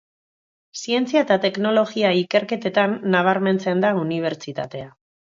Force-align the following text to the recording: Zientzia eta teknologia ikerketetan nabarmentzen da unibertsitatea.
Zientzia 0.83 1.21
eta 1.25 1.35
teknologia 1.43 2.11
ikerketetan 2.21 2.97
nabarmentzen 3.17 3.85
da 3.85 3.93
unibertsitatea. 4.07 4.91